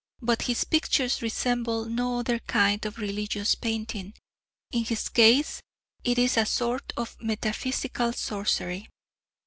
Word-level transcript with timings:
But 0.19 0.41
his 0.41 0.63
pictures 0.63 1.21
resemble 1.21 1.85
no 1.85 2.17
other 2.17 2.39
kind 2.39 2.83
of 2.87 2.97
religious 2.97 3.53
painting; 3.53 4.15
in 4.71 4.83
his 4.83 5.09
case 5.09 5.61
it 6.03 6.17
is 6.17 6.37
a 6.37 6.45
sort 6.47 6.91
of 6.97 7.15
metaphysical 7.21 8.11
sorcery. 8.13 8.89